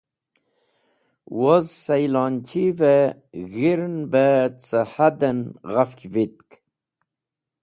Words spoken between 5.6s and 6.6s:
ghafch vitk.